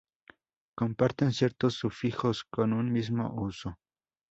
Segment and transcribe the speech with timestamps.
[0.75, 3.77] Comparten ciertos sufijos con un mismo uso.